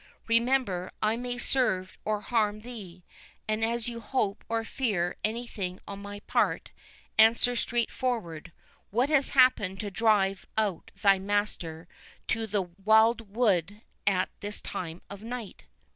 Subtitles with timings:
[0.25, 3.03] Remember, I may serve or harm thee;
[3.47, 6.71] and as you hope or fear any thing on my part,
[7.19, 11.87] answer straight forward—What has happened to drive out thy master
[12.29, 15.65] to the wild wood at this time of night?"